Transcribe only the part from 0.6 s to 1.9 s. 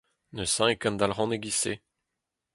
e kendalc'han e-giz-se.